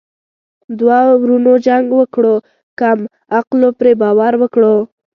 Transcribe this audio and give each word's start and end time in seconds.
ـ 0.71 0.77
دوه 0.79 0.99
ورونو 1.21 1.51
جنګ 1.65 1.87
وکړو 1.99 2.35
کم 2.79 2.99
عقلو 3.39 3.69
پري 3.77 3.93
باور 4.01 4.33
وکړو. 4.41 4.75